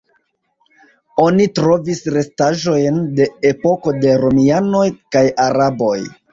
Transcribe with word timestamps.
Oni 1.23 1.45
trovis 1.59 2.01
restaĵojn 2.17 2.99
de 3.21 3.29
epoko 3.53 3.95
de 4.03 4.17
romianoj 4.27 4.85
kaj 5.17 5.27
araboj. 5.49 5.97